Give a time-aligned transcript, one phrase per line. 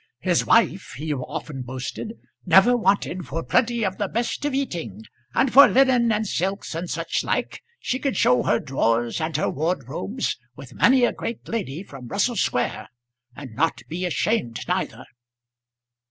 [0.21, 2.13] "His wife," he often boasted,
[2.43, 5.03] "never wanted for plenty of the best of eating;
[5.35, 9.51] and for linen and silks and such like, she could show her drawers and her
[9.51, 12.87] wardrobes with many a great lady from Russell Square,
[13.35, 15.05] and not be ashamed, neither!"